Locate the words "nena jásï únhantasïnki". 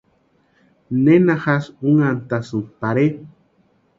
1.03-2.71